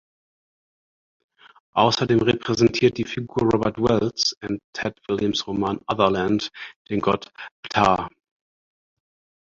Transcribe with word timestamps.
Außerdem 1.75 2.23
repräsentiert 2.23 2.97
die 2.97 3.03
Figur 3.03 3.47
Robert 3.53 3.77
Wells 3.77 4.35
in 4.41 4.59
Tad 4.73 4.97
Williams' 5.07 5.45
Roman 5.45 5.79
Otherland 5.85 6.49
den 6.89 7.01
Gott 7.01 7.29
Ptah. 7.61 8.09